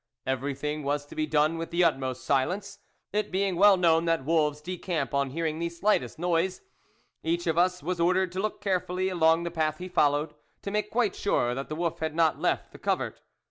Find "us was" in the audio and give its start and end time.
7.55-7.99